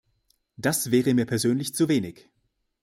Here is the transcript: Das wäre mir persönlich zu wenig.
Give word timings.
Das 0.57 0.89
wäre 0.89 1.13
mir 1.13 1.27
persönlich 1.27 1.75
zu 1.75 1.87
wenig. 1.87 2.27